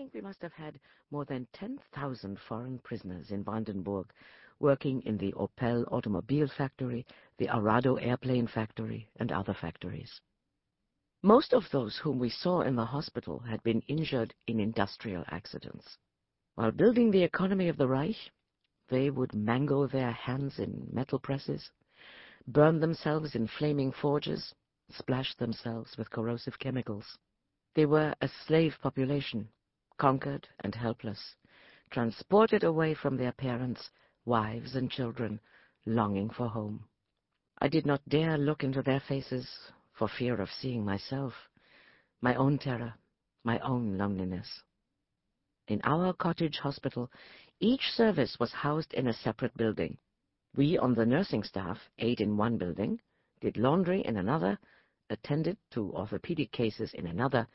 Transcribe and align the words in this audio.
think 0.00 0.14
we 0.14 0.20
must 0.22 0.40
have 0.40 0.54
had 0.54 0.80
more 1.10 1.26
than 1.26 1.46
10,000 1.52 2.38
foreign 2.48 2.78
prisoners 2.78 3.32
in 3.32 3.42
Brandenburg 3.42 4.06
working 4.58 5.02
in 5.02 5.18
the 5.18 5.30
Opel 5.32 5.84
automobile 5.92 6.48
factory, 6.56 7.04
the 7.36 7.50
Arado 7.50 7.96
airplane 7.96 8.46
factory, 8.46 9.10
and 9.16 9.30
other 9.30 9.52
factories. 9.52 10.22
Most 11.22 11.52
of 11.52 11.64
those 11.70 11.98
whom 11.98 12.18
we 12.18 12.30
saw 12.30 12.62
in 12.62 12.76
the 12.76 12.84
hospital 12.86 13.40
had 13.40 13.62
been 13.62 13.82
injured 13.88 14.32
in 14.46 14.58
industrial 14.58 15.22
accidents. 15.28 15.98
While 16.54 16.70
building 16.70 17.10
the 17.10 17.22
economy 17.22 17.68
of 17.68 17.76
the 17.76 17.86
Reich, 17.86 18.30
they 18.88 19.10
would 19.10 19.34
mangle 19.34 19.86
their 19.86 20.12
hands 20.12 20.58
in 20.58 20.88
metal 20.90 21.18
presses, 21.18 21.70
burn 22.46 22.80
themselves 22.80 23.34
in 23.34 23.46
flaming 23.46 23.92
forges, 23.92 24.54
splash 24.88 25.34
themselves 25.34 25.94
with 25.98 26.08
corrosive 26.08 26.58
chemicals. 26.58 27.18
They 27.74 27.84
were 27.84 28.14
a 28.22 28.30
slave 28.46 28.76
population, 28.80 29.50
conquered 30.00 30.48
and 30.60 30.74
helpless, 30.74 31.36
transported 31.90 32.64
away 32.64 32.94
from 32.94 33.18
their 33.18 33.32
parents, 33.32 33.90
wives 34.24 34.74
and 34.74 34.90
children, 34.90 35.38
longing 35.84 36.30
for 36.30 36.48
home. 36.48 36.82
I 37.58 37.68
did 37.68 37.84
not 37.84 38.08
dare 38.08 38.38
look 38.38 38.64
into 38.64 38.82
their 38.82 39.00
faces 39.06 39.46
for 39.92 40.08
fear 40.08 40.40
of 40.40 40.48
seeing 40.50 40.84
myself, 40.84 41.34
my 42.22 42.34
own 42.34 42.58
terror, 42.58 42.94
my 43.44 43.58
own 43.58 43.98
loneliness. 43.98 44.48
In 45.68 45.82
our 45.84 46.14
cottage 46.14 46.56
hospital, 46.56 47.10
each 47.60 47.82
service 47.94 48.38
was 48.40 48.52
housed 48.52 48.94
in 48.94 49.06
a 49.06 49.12
separate 49.12 49.54
building. 49.58 49.98
We 50.56 50.78
on 50.78 50.94
the 50.94 51.04
nursing 51.04 51.42
staff 51.42 51.78
ate 51.98 52.20
in 52.20 52.38
one 52.38 52.56
building, 52.56 53.00
did 53.42 53.58
laundry 53.58 54.00
in 54.06 54.16
another, 54.16 54.58
attended 55.10 55.58
to 55.72 55.92
orthopedic 55.92 56.52
cases 56.52 56.94
in 56.94 57.06
another, 57.06 57.46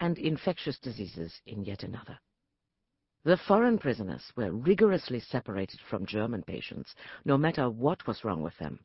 and 0.00 0.18
infectious 0.18 0.78
diseases 0.78 1.40
in 1.46 1.64
yet 1.64 1.82
another. 1.82 2.18
The 3.24 3.36
foreign 3.36 3.78
prisoners 3.78 4.32
were 4.36 4.52
rigorously 4.52 5.20
separated 5.20 5.80
from 5.80 6.06
German 6.06 6.42
patients, 6.42 6.94
no 7.24 7.36
matter 7.36 7.68
what 7.68 8.06
was 8.06 8.24
wrong 8.24 8.42
with 8.42 8.56
them. 8.58 8.78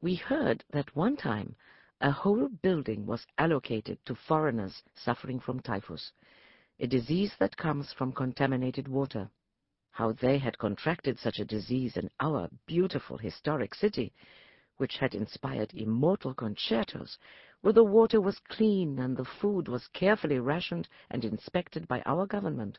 We 0.00 0.14
heard 0.14 0.64
that 0.70 0.96
one 0.96 1.16
time 1.16 1.56
a 2.00 2.10
whole 2.10 2.48
building 2.48 3.04
was 3.04 3.26
allocated 3.36 3.98
to 4.06 4.14
foreigners 4.14 4.82
suffering 4.94 5.40
from 5.40 5.60
typhus, 5.60 6.12
a 6.80 6.86
disease 6.86 7.34
that 7.38 7.56
comes 7.56 7.92
from 7.92 8.12
contaminated 8.12 8.86
water. 8.86 9.28
How 9.90 10.12
they 10.12 10.38
had 10.38 10.58
contracted 10.58 11.18
such 11.18 11.40
a 11.40 11.44
disease 11.44 11.96
in 11.96 12.08
our 12.20 12.48
beautiful 12.66 13.18
historic 13.18 13.74
city, 13.74 14.12
which 14.78 14.96
had 14.96 15.14
inspired 15.14 15.72
immortal 15.74 16.34
concertos, 16.34 17.18
where 17.60 17.72
the 17.72 17.84
water 17.84 18.20
was 18.20 18.40
clean 18.48 18.98
and 18.98 19.16
the 19.16 19.24
food 19.24 19.68
was 19.68 19.86
carefully 19.88 20.38
rationed 20.38 20.88
and 21.10 21.24
inspected 21.24 21.86
by 21.86 22.02
our 22.06 22.26
government, 22.26 22.78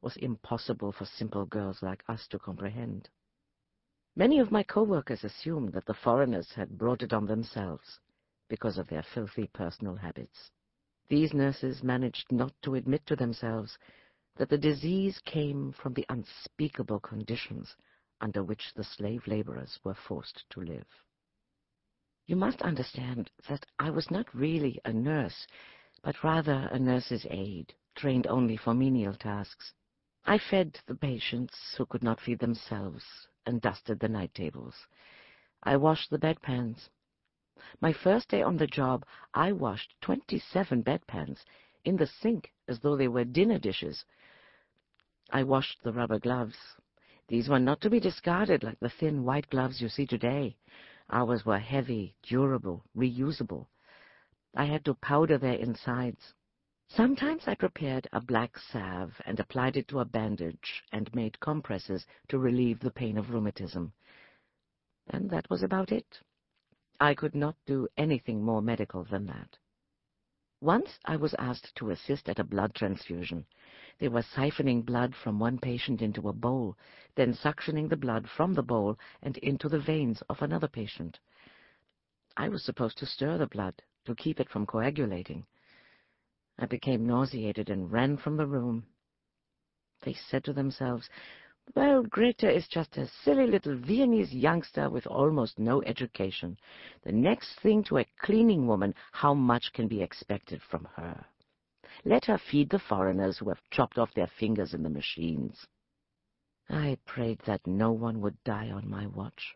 was 0.00 0.16
impossible 0.18 0.92
for 0.92 1.04
simple 1.04 1.46
girls 1.46 1.82
like 1.82 2.04
us 2.08 2.28
to 2.28 2.38
comprehend. 2.38 3.08
Many 4.16 4.40
of 4.40 4.50
my 4.50 4.64
co-workers 4.64 5.22
assumed 5.22 5.72
that 5.72 5.86
the 5.86 5.94
foreigners 5.94 6.52
had 6.52 6.76
brought 6.76 7.02
it 7.02 7.12
on 7.12 7.26
themselves 7.26 8.00
because 8.48 8.78
of 8.78 8.88
their 8.88 9.04
filthy 9.14 9.46
personal 9.46 9.94
habits. 9.94 10.50
These 11.08 11.32
nurses 11.32 11.82
managed 11.82 12.32
not 12.32 12.52
to 12.62 12.74
admit 12.74 13.06
to 13.06 13.16
themselves 13.16 13.78
that 14.36 14.48
the 14.48 14.58
disease 14.58 15.20
came 15.24 15.72
from 15.72 15.94
the 15.94 16.06
unspeakable 16.08 17.00
conditions 17.00 17.76
under 18.20 18.42
which 18.42 18.72
the 18.74 18.84
slave 18.84 19.26
laborers 19.26 19.78
were 19.84 19.94
forced 19.94 20.44
to 20.50 20.60
live. 20.60 20.86
You 22.28 22.36
must 22.36 22.60
understand 22.60 23.30
that 23.48 23.64
I 23.78 23.88
was 23.88 24.10
not 24.10 24.34
really 24.34 24.78
a 24.84 24.92
nurse, 24.92 25.46
but 26.02 26.22
rather 26.22 26.68
a 26.70 26.78
nurse's 26.78 27.26
aide, 27.30 27.72
trained 27.94 28.26
only 28.26 28.54
for 28.58 28.74
menial 28.74 29.14
tasks. 29.14 29.72
I 30.26 30.36
fed 30.36 30.78
the 30.84 30.94
patients 30.94 31.74
who 31.78 31.86
could 31.86 32.02
not 32.02 32.20
feed 32.20 32.40
themselves 32.40 33.02
and 33.46 33.62
dusted 33.62 33.98
the 33.98 34.10
night 34.10 34.34
tables. 34.34 34.74
I 35.62 35.78
washed 35.78 36.10
the 36.10 36.18
bedpans. 36.18 36.90
My 37.80 37.94
first 37.94 38.28
day 38.28 38.42
on 38.42 38.58
the 38.58 38.66
job, 38.66 39.06
I 39.32 39.52
washed 39.52 39.94
27 40.02 40.82
bedpans 40.82 41.38
in 41.86 41.96
the 41.96 42.06
sink 42.06 42.52
as 42.68 42.78
though 42.80 42.94
they 42.98 43.08
were 43.08 43.24
dinner 43.24 43.58
dishes. 43.58 44.04
I 45.30 45.44
washed 45.44 45.82
the 45.82 45.94
rubber 45.94 46.18
gloves. 46.18 46.58
These 47.28 47.48
were 47.48 47.58
not 47.58 47.80
to 47.80 47.88
be 47.88 48.00
discarded 48.00 48.62
like 48.62 48.80
the 48.80 48.90
thin 48.90 49.24
white 49.24 49.48
gloves 49.48 49.80
you 49.80 49.88
see 49.88 50.06
today. 50.06 50.58
Ours 51.10 51.46
were 51.46 51.58
heavy, 51.58 52.14
durable, 52.22 52.84
reusable. 52.94 53.66
I 54.54 54.64
had 54.66 54.84
to 54.84 54.94
powder 54.94 55.38
their 55.38 55.54
insides. 55.54 56.34
Sometimes 56.88 57.46
I 57.46 57.54
prepared 57.54 58.08
a 58.12 58.20
black 58.20 58.58
salve 58.58 59.20
and 59.24 59.38
applied 59.38 59.76
it 59.76 59.88
to 59.88 60.00
a 60.00 60.04
bandage 60.04 60.82
and 60.92 61.14
made 61.14 61.40
compresses 61.40 62.06
to 62.28 62.38
relieve 62.38 62.80
the 62.80 62.90
pain 62.90 63.18
of 63.18 63.30
rheumatism. 63.30 63.92
And 65.06 65.30
that 65.30 65.48
was 65.48 65.62
about 65.62 65.92
it. 65.92 66.20
I 67.00 67.14
could 67.14 67.34
not 67.34 67.56
do 67.66 67.88
anything 67.96 68.42
more 68.42 68.62
medical 68.62 69.04
than 69.04 69.26
that. 69.26 69.56
Once 70.60 70.98
I 71.04 71.16
was 71.16 71.34
asked 71.34 71.74
to 71.76 71.90
assist 71.90 72.28
at 72.28 72.40
a 72.40 72.44
blood 72.44 72.74
transfusion. 72.74 73.46
They 73.98 74.08
were 74.08 74.22
siphoning 74.22 74.84
blood 74.84 75.14
from 75.14 75.40
one 75.40 75.58
patient 75.58 76.02
into 76.02 76.28
a 76.28 76.32
bowl, 76.32 76.76
then 77.16 77.34
suctioning 77.34 77.88
the 77.88 77.96
blood 77.96 78.28
from 78.28 78.54
the 78.54 78.62
bowl 78.62 78.96
and 79.22 79.36
into 79.38 79.68
the 79.68 79.80
veins 79.80 80.22
of 80.28 80.40
another 80.40 80.68
patient. 80.68 81.18
I 82.36 82.48
was 82.48 82.64
supposed 82.64 82.98
to 82.98 83.06
stir 83.06 83.38
the 83.38 83.48
blood 83.48 83.82
to 84.04 84.14
keep 84.14 84.38
it 84.38 84.48
from 84.48 84.66
coagulating. 84.66 85.46
I 86.58 86.66
became 86.66 87.06
nauseated 87.06 87.70
and 87.70 87.90
ran 87.90 88.16
from 88.16 88.36
the 88.36 88.46
room. 88.46 88.86
They 90.02 90.14
said 90.14 90.44
to 90.44 90.52
themselves, 90.52 91.08
well, 91.74 92.02
Greta 92.02 92.50
is 92.50 92.68
just 92.68 92.96
a 92.96 93.08
silly 93.24 93.46
little 93.46 93.76
Viennese 93.76 94.32
youngster 94.32 94.88
with 94.88 95.06
almost 95.06 95.58
no 95.58 95.82
education. 95.82 96.56
The 97.02 97.12
next 97.12 97.60
thing 97.60 97.84
to 97.84 97.98
a 97.98 98.06
cleaning 98.20 98.66
woman, 98.66 98.94
how 99.12 99.34
much 99.34 99.72
can 99.74 99.88
be 99.88 100.02
expected 100.02 100.62
from 100.62 100.86
her? 100.96 101.26
Let 102.08 102.24
her 102.24 102.38
feed 102.38 102.70
the 102.70 102.78
foreigners 102.78 103.36
who 103.36 103.50
have 103.50 103.60
chopped 103.70 103.98
off 103.98 104.14
their 104.14 104.28
fingers 104.28 104.72
in 104.72 104.82
the 104.82 104.88
machines. 104.88 105.66
I 106.70 106.96
prayed 107.04 107.40
that 107.40 107.66
no 107.66 107.92
one 107.92 108.22
would 108.22 108.42
die 108.44 108.70
on 108.70 108.88
my 108.88 109.06
watch. 109.06 109.54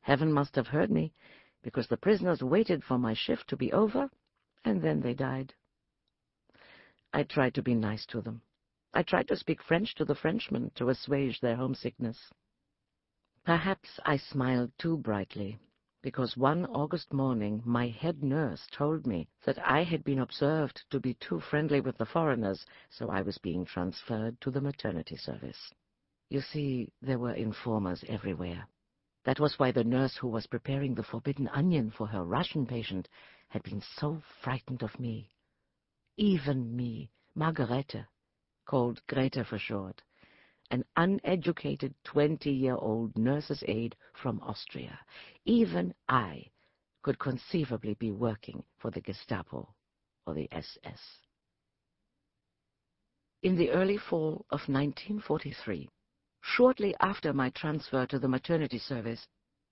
Heaven 0.00 0.32
must 0.32 0.54
have 0.54 0.68
heard 0.68 0.90
me, 0.90 1.12
because 1.60 1.86
the 1.86 1.98
prisoners 1.98 2.42
waited 2.42 2.82
for 2.82 2.96
my 2.96 3.12
shift 3.12 3.48
to 3.48 3.56
be 3.58 3.70
over, 3.70 4.08
and 4.64 4.80
then 4.80 5.02
they 5.02 5.12
died. 5.12 5.52
I 7.12 7.24
tried 7.24 7.54
to 7.56 7.62
be 7.62 7.74
nice 7.74 8.06
to 8.06 8.22
them. 8.22 8.40
I 8.94 9.02
tried 9.02 9.28
to 9.28 9.36
speak 9.36 9.62
French 9.62 9.94
to 9.96 10.06
the 10.06 10.14
Frenchmen 10.14 10.70
to 10.76 10.88
assuage 10.88 11.38
their 11.40 11.56
homesickness. 11.56 12.32
Perhaps 13.44 14.00
I 14.06 14.16
smiled 14.16 14.72
too 14.78 14.96
brightly, 14.96 15.58
because 16.02 16.36
one 16.36 16.64
August 16.66 17.12
morning 17.12 17.60
my 17.64 17.88
head 17.88 18.22
nurse 18.22 18.66
told 18.70 19.06
me 19.06 19.28
that 19.44 19.58
I 19.58 19.82
had 19.82 20.04
been 20.04 20.20
observed 20.20 20.84
to 20.90 21.00
be 21.00 21.14
too 21.14 21.40
friendly 21.40 21.80
with 21.80 21.98
the 21.98 22.06
foreigners, 22.06 22.64
so 22.88 23.10
I 23.10 23.22
was 23.22 23.38
being 23.38 23.64
transferred 23.64 24.40
to 24.40 24.50
the 24.50 24.60
maternity 24.60 25.16
service. 25.16 25.72
You 26.30 26.40
see, 26.40 26.92
there 27.02 27.18
were 27.18 27.34
informers 27.34 28.04
everywhere. 28.06 28.68
That 29.24 29.40
was 29.40 29.58
why 29.58 29.72
the 29.72 29.84
nurse 29.84 30.16
who 30.16 30.28
was 30.28 30.46
preparing 30.46 30.94
the 30.94 31.02
forbidden 31.02 31.48
onion 31.48 31.90
for 31.90 32.06
her 32.06 32.24
Russian 32.24 32.66
patient 32.66 33.08
had 33.48 33.62
been 33.62 33.82
so 33.96 34.22
frightened 34.42 34.82
of 34.82 34.98
me. 35.00 35.30
Even 36.16 36.76
me, 36.76 37.10
Margarete, 37.34 38.06
called 38.66 39.00
Greta 39.06 39.44
for 39.44 39.58
short, 39.58 40.02
an 40.70 40.84
uneducated 40.96 41.94
twenty-year-old 42.04 43.16
nurse's 43.16 43.62
aide 43.66 43.96
from 44.12 44.40
Austria, 44.40 44.98
even 45.44 45.94
I 46.08 46.50
could 47.02 47.18
conceivably 47.18 47.94
be 47.94 48.10
working 48.10 48.62
for 48.78 48.90
the 48.90 49.00
Gestapo 49.00 49.74
or 50.26 50.34
the 50.34 50.48
SS. 50.52 51.00
In 53.42 53.56
the 53.56 53.70
early 53.70 53.96
fall 53.96 54.44
of 54.50 54.68
1943, 54.68 55.88
shortly 56.42 56.94
after 57.00 57.32
my 57.32 57.50
transfer 57.50 58.04
to 58.06 58.18
the 58.18 58.28
maternity 58.28 58.78
service, 58.78 59.26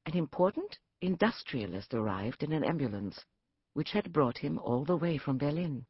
an 0.06 0.16
important 0.16 0.78
industrialist 1.02 1.92
arrived 1.92 2.42
in 2.42 2.52
an 2.52 2.64
ambulance, 2.64 3.24
which 3.74 3.90
had 3.90 4.12
brought 4.12 4.38
him 4.38 4.58
all 4.60 4.84
the 4.84 4.96
way 4.96 5.18
from 5.18 5.36
Berlin. 5.36 5.84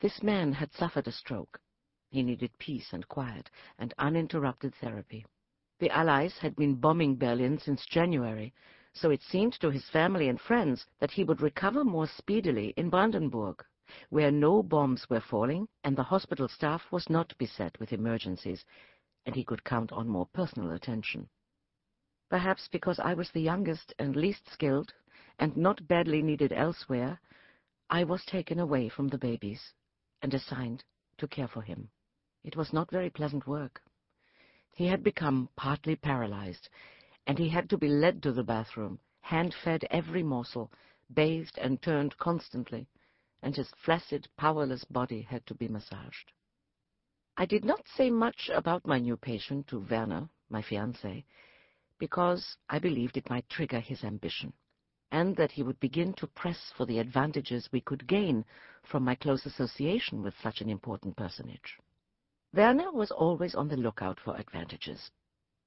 This 0.00 0.22
man 0.22 0.52
had 0.52 0.72
suffered 0.72 1.06
a 1.06 1.12
stroke. 1.12 1.60
He 2.10 2.22
needed 2.22 2.58
peace 2.58 2.94
and 2.94 3.06
quiet 3.06 3.50
and 3.78 3.92
uninterrupted 3.98 4.74
therapy. 4.74 5.26
The 5.78 5.90
Allies 5.90 6.38
had 6.38 6.56
been 6.56 6.76
bombing 6.76 7.16
Berlin 7.16 7.58
since 7.58 7.84
January, 7.84 8.54
so 8.94 9.10
it 9.10 9.20
seemed 9.20 9.52
to 9.60 9.70
his 9.70 9.90
family 9.90 10.28
and 10.28 10.40
friends 10.40 10.86
that 11.00 11.10
he 11.10 11.22
would 11.22 11.42
recover 11.42 11.84
more 11.84 12.06
speedily 12.06 12.68
in 12.78 12.88
Brandenburg, 12.88 13.62
where 14.08 14.30
no 14.30 14.62
bombs 14.62 15.08
were 15.10 15.20
falling 15.20 15.68
and 15.84 15.96
the 15.96 16.02
hospital 16.02 16.48
staff 16.48 16.90
was 16.90 17.10
not 17.10 17.36
beset 17.36 17.78
with 17.78 17.92
emergencies, 17.92 18.64
and 19.26 19.34
he 19.34 19.44
could 19.44 19.62
count 19.62 19.92
on 19.92 20.08
more 20.08 20.26
personal 20.26 20.72
attention. 20.72 21.28
Perhaps 22.30 22.68
because 22.68 22.98
I 22.98 23.12
was 23.12 23.30
the 23.30 23.42
youngest 23.42 23.92
and 23.98 24.16
least 24.16 24.48
skilled, 24.48 24.94
and 25.38 25.56
not 25.58 25.86
badly 25.86 26.22
needed 26.22 26.52
elsewhere, 26.52 27.20
I 27.90 28.04
was 28.04 28.24
taken 28.24 28.58
away 28.58 28.88
from 28.88 29.08
the 29.08 29.18
babies 29.18 29.74
and 30.22 30.32
assigned 30.32 30.84
to 31.18 31.28
care 31.28 31.48
for 31.48 31.62
him. 31.62 31.90
It 32.44 32.56
was 32.56 32.72
not 32.72 32.90
very 32.90 33.10
pleasant 33.10 33.46
work. 33.46 33.82
He 34.72 34.86
had 34.86 35.02
become 35.02 35.48
partly 35.56 35.96
paralyzed, 35.96 36.68
and 37.26 37.36
he 37.36 37.48
had 37.48 37.68
to 37.70 37.76
be 37.76 37.88
led 37.88 38.22
to 38.22 38.32
the 38.32 38.44
bathroom, 38.44 39.00
hand-fed 39.22 39.84
every 39.90 40.22
morsel, 40.22 40.70
bathed 41.12 41.58
and 41.58 41.82
turned 41.82 42.16
constantly, 42.18 42.86
and 43.42 43.56
his 43.56 43.72
flaccid, 43.84 44.28
powerless 44.36 44.84
body 44.84 45.22
had 45.22 45.44
to 45.46 45.54
be 45.54 45.66
massaged. 45.66 46.32
I 47.36 47.44
did 47.44 47.64
not 47.64 47.88
say 47.88 48.08
much 48.08 48.48
about 48.54 48.86
my 48.86 49.00
new 49.00 49.16
patient 49.16 49.66
to 49.68 49.80
Werner, 49.80 50.28
my 50.48 50.62
fiancé, 50.62 51.24
because 51.98 52.56
I 52.68 52.78
believed 52.78 53.16
it 53.16 53.28
might 53.28 53.48
trigger 53.48 53.80
his 53.80 54.04
ambition, 54.04 54.52
and 55.10 55.34
that 55.36 55.50
he 55.50 55.64
would 55.64 55.80
begin 55.80 56.12
to 56.14 56.28
press 56.28 56.72
for 56.76 56.86
the 56.86 57.00
advantages 57.00 57.68
we 57.72 57.80
could 57.80 58.06
gain 58.06 58.44
from 58.84 59.02
my 59.02 59.16
close 59.16 59.44
association 59.44 60.22
with 60.22 60.34
such 60.40 60.60
an 60.60 60.68
important 60.68 61.16
personage. 61.16 61.78
Werner 62.54 62.90
was 62.90 63.10
always 63.10 63.54
on 63.54 63.68
the 63.68 63.76
lookout 63.76 64.18
for 64.18 64.34
advantages. 64.36 65.10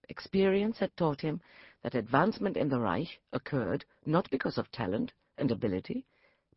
Experience 0.10 0.80
had 0.80 0.98
taught 0.98 1.22
him 1.22 1.40
that 1.84 1.94
advancement 1.94 2.58
in 2.58 2.70
the 2.70 2.80
Reich 2.80 3.22
occurred 3.32 3.86
not 4.04 4.28
because 4.32 4.58
of 4.58 4.72
talent 4.72 5.14
and 5.38 5.52
ability, 5.52 6.08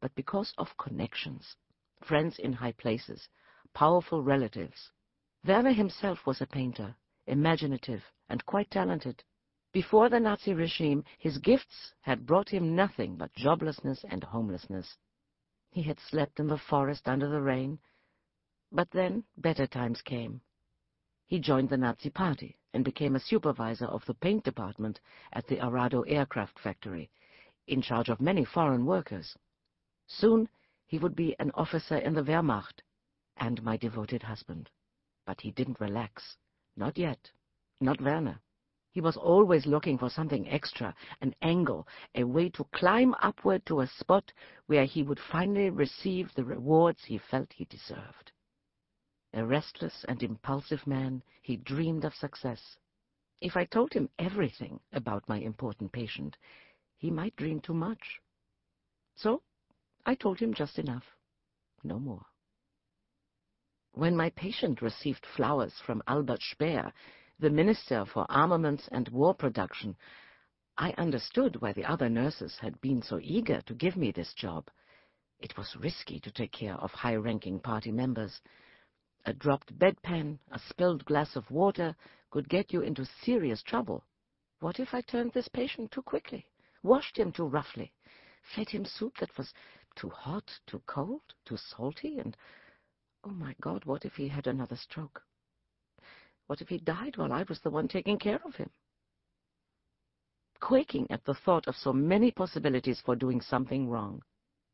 but 0.00 0.14
because 0.14 0.54
of 0.56 0.78
connections, 0.78 1.56
friends 2.00 2.38
in 2.38 2.54
high 2.54 2.72
places, 2.72 3.28
powerful 3.74 4.22
relatives. 4.22 4.90
Werner 5.44 5.74
himself 5.74 6.26
was 6.26 6.40
a 6.40 6.46
painter, 6.46 6.96
imaginative 7.26 8.02
and 8.30 8.46
quite 8.46 8.70
talented. 8.70 9.22
Before 9.72 10.08
the 10.08 10.20
Nazi 10.20 10.54
regime, 10.54 11.04
his 11.18 11.36
gifts 11.36 11.92
had 12.00 12.24
brought 12.24 12.48
him 12.48 12.74
nothing 12.74 13.16
but 13.16 13.34
joblessness 13.34 14.04
and 14.08 14.24
homelessness. 14.24 14.96
He 15.70 15.82
had 15.82 16.00
slept 16.00 16.40
in 16.40 16.46
the 16.46 16.56
forest 16.56 17.08
under 17.08 17.28
the 17.28 17.42
rain, 17.42 17.78
but 18.74 18.90
then 18.90 19.22
better 19.36 19.68
times 19.68 20.02
came. 20.02 20.40
He 21.26 21.38
joined 21.38 21.68
the 21.68 21.76
Nazi 21.76 22.10
Party 22.10 22.58
and 22.72 22.84
became 22.84 23.14
a 23.14 23.20
supervisor 23.20 23.86
of 23.86 24.04
the 24.04 24.14
paint 24.14 24.42
department 24.42 24.98
at 25.32 25.46
the 25.46 25.60
Arado 25.60 26.02
aircraft 26.02 26.58
factory, 26.58 27.08
in 27.68 27.80
charge 27.80 28.08
of 28.08 28.20
many 28.20 28.44
foreign 28.44 28.84
workers. 28.84 29.36
Soon 30.08 30.48
he 30.88 30.98
would 30.98 31.14
be 31.14 31.36
an 31.38 31.52
officer 31.54 31.98
in 31.98 32.14
the 32.14 32.24
Wehrmacht 32.24 32.82
and 33.36 33.62
my 33.62 33.76
devoted 33.76 34.24
husband. 34.24 34.68
But 35.24 35.40
he 35.40 35.52
didn't 35.52 35.80
relax. 35.80 36.36
Not 36.76 36.98
yet. 36.98 37.30
Not 37.80 38.00
Werner. 38.00 38.40
He 38.90 39.00
was 39.00 39.16
always 39.16 39.66
looking 39.66 39.98
for 39.98 40.10
something 40.10 40.48
extra, 40.48 40.94
an 41.20 41.34
angle, 41.42 41.86
a 42.16 42.24
way 42.24 42.48
to 42.50 42.64
climb 42.72 43.14
upward 43.22 43.64
to 43.66 43.80
a 43.80 43.86
spot 43.86 44.32
where 44.66 44.84
he 44.84 45.04
would 45.04 45.20
finally 45.30 45.70
receive 45.70 46.34
the 46.34 46.44
rewards 46.44 47.04
he 47.04 47.18
felt 47.18 47.52
he 47.52 47.64
deserved. 47.66 48.32
A 49.36 49.44
restless 49.44 50.04
and 50.06 50.22
impulsive 50.22 50.86
man, 50.86 51.20
he 51.42 51.56
dreamed 51.56 52.04
of 52.04 52.14
success. 52.14 52.78
If 53.40 53.56
I 53.56 53.64
told 53.64 53.92
him 53.92 54.08
everything 54.16 54.78
about 54.92 55.28
my 55.28 55.38
important 55.38 55.90
patient, 55.90 56.36
he 56.96 57.10
might 57.10 57.34
dream 57.34 57.60
too 57.60 57.74
much. 57.74 58.20
So 59.16 59.42
I 60.06 60.14
told 60.14 60.38
him 60.38 60.54
just 60.54 60.78
enough, 60.78 61.04
no 61.82 61.98
more. 61.98 62.24
When 63.90 64.16
my 64.16 64.30
patient 64.30 64.80
received 64.80 65.26
flowers 65.26 65.74
from 65.84 66.04
Albert 66.06 66.42
Speer, 66.42 66.92
the 67.40 67.50
Minister 67.50 68.04
for 68.06 68.26
Armaments 68.28 68.88
and 68.92 69.08
War 69.08 69.34
Production, 69.34 69.96
I 70.78 70.92
understood 70.92 71.60
why 71.60 71.72
the 71.72 71.84
other 71.84 72.08
nurses 72.08 72.56
had 72.60 72.80
been 72.80 73.02
so 73.02 73.18
eager 73.20 73.60
to 73.62 73.74
give 73.74 73.96
me 73.96 74.12
this 74.12 74.32
job. 74.34 74.70
It 75.40 75.56
was 75.56 75.76
risky 75.76 76.20
to 76.20 76.30
take 76.30 76.52
care 76.52 76.74
of 76.74 76.92
high-ranking 76.92 77.60
party 77.60 77.90
members, 77.90 78.40
a 79.26 79.32
dropped 79.32 79.78
bedpan, 79.78 80.38
a 80.50 80.58
spilled 80.58 81.04
glass 81.06 81.34
of 81.36 81.50
water 81.50 81.96
could 82.30 82.48
get 82.48 82.72
you 82.72 82.82
into 82.82 83.06
serious 83.22 83.62
trouble. 83.62 84.04
What 84.60 84.78
if 84.78 84.92
I 84.92 85.00
turned 85.00 85.32
this 85.32 85.48
patient 85.48 85.90
too 85.92 86.02
quickly, 86.02 86.46
washed 86.82 87.18
him 87.18 87.32
too 87.32 87.46
roughly, 87.46 87.92
fed 88.54 88.68
him 88.68 88.84
soup 88.84 89.16
that 89.18 89.36
was 89.38 89.52
too 89.96 90.10
hot, 90.10 90.58
too 90.66 90.82
cold, 90.86 91.22
too 91.44 91.56
salty, 91.56 92.18
and, 92.18 92.36
oh 93.24 93.30
my 93.30 93.54
God, 93.60 93.84
what 93.84 94.04
if 94.04 94.14
he 94.14 94.28
had 94.28 94.46
another 94.46 94.76
stroke? 94.76 95.22
What 96.46 96.60
if 96.60 96.68
he 96.68 96.78
died 96.78 97.16
while 97.16 97.32
I 97.32 97.44
was 97.48 97.60
the 97.60 97.70
one 97.70 97.88
taking 97.88 98.18
care 98.18 98.40
of 98.44 98.56
him? 98.56 98.70
Quaking 100.60 101.06
at 101.10 101.24
the 101.24 101.34
thought 101.34 101.66
of 101.66 101.76
so 101.76 101.92
many 101.92 102.30
possibilities 102.30 103.00
for 103.00 103.16
doing 103.16 103.40
something 103.40 103.88
wrong, 103.88 104.22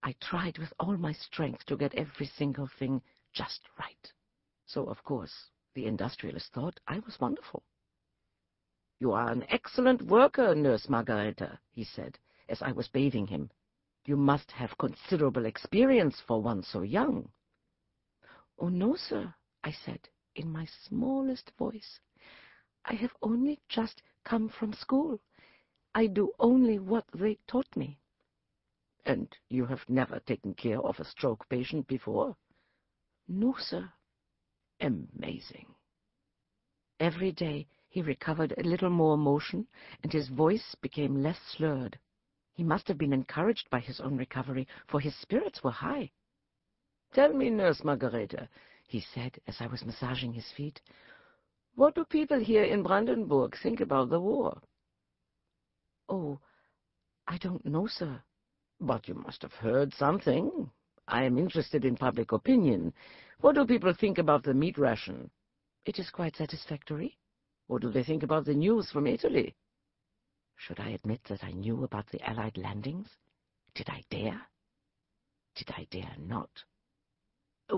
I 0.02 0.14
tried 0.20 0.58
with 0.58 0.72
all 0.80 0.96
my 0.96 1.12
strength 1.12 1.66
to 1.66 1.76
get 1.76 1.94
every 1.94 2.26
single 2.26 2.68
thing 2.78 3.02
just 3.32 3.60
right. 3.78 4.12
So, 4.72 4.84
of 4.84 5.02
course, 5.02 5.50
the 5.74 5.86
industrialist 5.86 6.52
thought 6.52 6.78
I 6.86 7.00
was 7.00 7.18
wonderful. 7.18 7.64
You 9.00 9.10
are 9.10 9.28
an 9.28 9.44
excellent 9.48 10.00
worker, 10.02 10.54
Nurse 10.54 10.88
Margareta, 10.88 11.58
he 11.72 11.82
said, 11.82 12.20
as 12.48 12.62
I 12.62 12.70
was 12.70 12.86
bathing 12.86 13.26
him. 13.26 13.50
You 14.04 14.16
must 14.16 14.52
have 14.52 14.78
considerable 14.78 15.44
experience 15.44 16.20
for 16.20 16.40
one 16.40 16.62
so 16.62 16.82
young. 16.82 17.32
Oh, 18.60 18.68
no, 18.68 18.94
sir, 18.94 19.34
I 19.64 19.72
said, 19.72 20.08
in 20.36 20.52
my 20.52 20.66
smallest 20.84 21.50
voice. 21.58 21.98
I 22.84 22.94
have 22.94 23.16
only 23.22 23.58
just 23.68 24.02
come 24.22 24.48
from 24.48 24.72
school. 24.72 25.20
I 25.96 26.06
do 26.06 26.32
only 26.38 26.78
what 26.78 27.06
they 27.12 27.38
taught 27.48 27.76
me. 27.76 27.98
And 29.04 29.36
you 29.48 29.66
have 29.66 29.88
never 29.88 30.20
taken 30.20 30.54
care 30.54 30.80
of 30.80 31.00
a 31.00 31.04
stroke 31.04 31.48
patient 31.48 31.88
before? 31.88 32.36
No, 33.26 33.56
sir. 33.58 33.92
Amazing. 34.80 35.66
Every 36.98 37.32
day 37.32 37.66
he 37.88 38.02
recovered 38.02 38.54
a 38.56 38.62
little 38.62 38.90
more 38.90 39.18
motion, 39.18 39.66
and 40.02 40.12
his 40.12 40.28
voice 40.28 40.74
became 40.80 41.22
less 41.22 41.38
slurred. 41.56 41.98
He 42.52 42.62
must 42.62 42.88
have 42.88 42.98
been 42.98 43.12
encouraged 43.12 43.68
by 43.70 43.80
his 43.80 44.00
own 44.00 44.16
recovery, 44.16 44.66
for 44.86 45.00
his 45.00 45.14
spirits 45.16 45.62
were 45.62 45.70
high. 45.70 46.10
Tell 47.12 47.32
me, 47.32 47.50
Nurse 47.50 47.82
Margareta, 47.82 48.48
he 48.86 49.00
said 49.00 49.38
as 49.46 49.56
I 49.60 49.66
was 49.66 49.84
massaging 49.84 50.32
his 50.32 50.50
feet, 50.52 50.80
what 51.74 51.94
do 51.94 52.04
people 52.04 52.38
here 52.38 52.64
in 52.64 52.82
Brandenburg 52.82 53.56
think 53.62 53.80
about 53.80 54.10
the 54.10 54.20
war? 54.20 54.60
Oh, 56.08 56.40
I 57.26 57.38
don't 57.38 57.64
know, 57.64 57.86
sir. 57.86 58.22
But 58.80 59.08
you 59.08 59.14
must 59.14 59.42
have 59.42 59.54
heard 59.54 59.94
something. 59.94 60.70
I 61.10 61.24
am 61.24 61.38
interested 61.38 61.84
in 61.84 61.96
public 61.96 62.32
opinion. 62.32 62.92
What 63.40 63.56
do 63.56 63.66
people 63.66 63.92
think 63.92 64.18
about 64.18 64.44
the 64.44 64.54
meat 64.54 64.78
ration? 64.78 65.30
It 65.84 65.98
is 65.98 66.08
quite 66.10 66.36
satisfactory. 66.36 67.18
What 67.66 67.82
do 67.82 67.90
they 67.90 68.04
think 68.04 68.22
about 68.22 68.44
the 68.44 68.54
news 68.54 68.90
from 68.90 69.06
Italy? 69.06 69.54
Should 70.56 70.78
I 70.78 70.90
admit 70.90 71.20
that 71.28 71.42
I 71.42 71.52
knew 71.52 71.84
about 71.84 72.06
the 72.08 72.20
Allied 72.28 72.56
landings? 72.56 73.08
Did 73.74 73.88
I 73.88 74.02
dare? 74.10 74.40
Did 75.56 75.70
I 75.76 75.86
dare 75.90 76.14
not? 76.18 76.50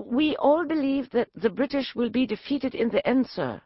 We 0.05 0.35
all 0.35 0.65
believe 0.65 1.09
that 1.11 1.29
the 1.33 1.49
British 1.49 1.95
will 1.95 2.09
be 2.09 2.27
defeated 2.27 2.75
in 2.75 2.89
the 2.89 3.05
end, 3.07 3.27
sir. 3.27 3.61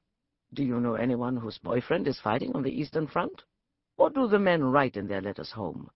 Do 0.53 0.63
you 0.63 0.79
know 0.79 0.95
anyone 0.95 1.37
whose 1.37 1.57
boyfriend 1.57 2.07
is 2.07 2.19
fighting 2.19 2.55
on 2.55 2.63
the 2.63 2.71
Eastern 2.71 3.07
Front? 3.07 3.43
What 3.95 4.13
do 4.13 4.27
the 4.27 4.39
men 4.39 4.63
write 4.63 4.95
in 4.95 5.07
their 5.07 5.21
letters 5.21 5.51
home? 5.51 5.89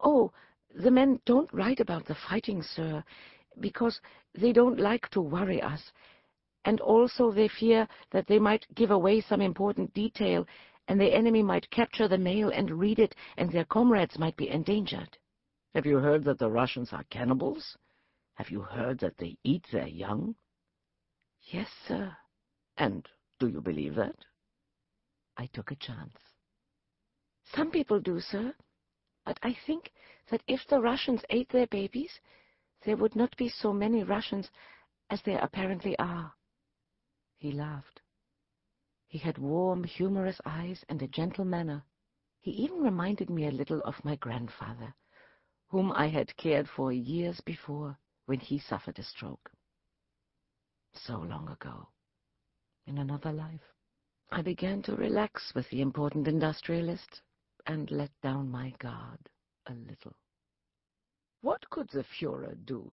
Oh, 0.00 0.32
the 0.76 0.90
men 0.90 1.20
don't 1.24 1.52
write 1.52 1.80
about 1.80 2.06
the 2.06 2.16
fighting, 2.28 2.62
sir, 2.62 3.02
because 3.60 4.00
they 4.34 4.52
don't 4.52 4.78
like 4.78 5.08
to 5.10 5.20
worry 5.20 5.62
us, 5.62 5.80
and 6.64 6.80
also 6.80 7.30
they 7.30 7.48
fear 7.48 7.88
that 8.10 8.26
they 8.26 8.38
might 8.38 8.66
give 8.74 8.90
away 8.90 9.20
some 9.20 9.40
important 9.40 9.92
detail, 9.94 10.46
and 10.88 11.00
the 11.00 11.14
enemy 11.14 11.42
might 11.42 11.70
capture 11.70 12.08
the 12.08 12.18
mail 12.18 12.50
and 12.50 12.70
read 12.70 12.98
it, 12.98 13.14
and 13.38 13.50
their 13.50 13.64
comrades 13.64 14.18
might 14.18 14.36
be 14.36 14.50
endangered. 14.50 15.16
Have 15.74 15.86
you 15.86 15.98
heard 15.98 16.24
that 16.24 16.38
the 16.38 16.50
Russians 16.50 16.92
are 16.92 17.04
cannibals? 17.04 17.76
Have 18.34 18.50
you 18.50 18.60
heard 18.60 18.98
that 19.00 19.16
they 19.18 19.36
eat 19.44 19.64
their 19.72 19.88
young? 19.88 20.34
Yes, 21.40 21.68
sir. 21.88 22.14
And 22.76 23.06
do 23.38 23.48
you 23.48 23.60
believe 23.60 23.94
that? 23.94 24.16
I 25.38 25.46
took 25.46 25.70
a 25.70 25.76
chance. 25.76 26.16
Some 27.54 27.70
people 27.70 28.00
do, 28.00 28.20
sir. 28.20 28.54
But 29.26 29.40
I 29.42 29.54
think 29.66 29.92
that 30.30 30.44
if 30.46 30.60
the 30.68 30.80
Russians 30.80 31.24
ate 31.30 31.48
their 31.48 31.66
babies, 31.66 32.20
there 32.84 32.96
would 32.96 33.16
not 33.16 33.36
be 33.36 33.48
so 33.48 33.72
many 33.72 34.04
Russians 34.04 34.48
as 35.10 35.20
there 35.22 35.40
apparently 35.40 35.98
are. 35.98 36.32
He 37.36 37.50
laughed. 37.50 38.00
He 39.08 39.18
had 39.18 39.36
warm, 39.38 39.82
humorous 39.82 40.40
eyes 40.46 40.84
and 40.88 41.02
a 41.02 41.08
gentle 41.08 41.44
manner. 41.44 41.84
He 42.40 42.52
even 42.52 42.80
reminded 42.80 43.28
me 43.28 43.46
a 43.46 43.50
little 43.50 43.80
of 43.80 44.04
my 44.04 44.14
grandfather, 44.14 44.94
whom 45.68 45.90
I 45.90 46.06
had 46.06 46.36
cared 46.36 46.68
for 46.68 46.92
years 46.92 47.40
before 47.40 47.98
when 48.26 48.38
he 48.38 48.60
suffered 48.60 48.98
a 49.00 49.02
stroke. 49.02 49.50
So 50.92 51.18
long 51.18 51.48
ago, 51.48 51.88
in 52.86 52.98
another 52.98 53.32
life, 53.32 53.74
I 54.30 54.42
began 54.42 54.82
to 54.82 54.94
relax 54.94 55.52
with 55.52 55.68
the 55.70 55.80
important 55.80 56.28
industrialist 56.28 57.22
and 57.66 57.90
let 57.90 58.10
down 58.22 58.50
my 58.50 58.72
guard 58.78 59.18
a 59.66 59.72
little. 59.72 60.16
What 61.42 61.68
could 61.70 61.88
the 61.90 62.04
Fuhrer 62.04 62.56
do 62.64 62.90